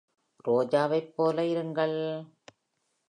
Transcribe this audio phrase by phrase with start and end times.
[0.45, 1.97] ரோஜாவைப் போல இருங்கள்!